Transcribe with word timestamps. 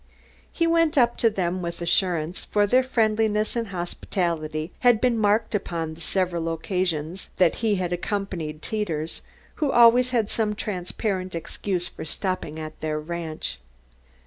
He 0.51 0.65
went 0.65 0.97
up 0.97 1.15
to 1.17 1.29
them 1.29 1.61
with 1.61 1.79
assurance, 1.79 2.43
for 2.43 2.65
their 2.65 2.81
friendliness 2.81 3.55
and 3.55 3.67
hospitality 3.67 4.71
had 4.79 4.99
been 4.99 5.15
marked 5.15 5.53
upon 5.53 5.93
the 5.93 6.01
several 6.01 6.51
occasions 6.51 7.29
that 7.35 7.57
he 7.57 7.75
had 7.75 7.93
accompanied 7.93 8.63
Teeters, 8.63 9.21
who 9.57 9.71
always 9.71 10.09
had 10.09 10.31
some 10.31 10.55
transparent 10.55 11.35
excuse 11.35 11.87
for 11.87 12.03
stopping 12.03 12.59
at 12.59 12.79
their 12.79 12.99
ranch. 12.99 13.59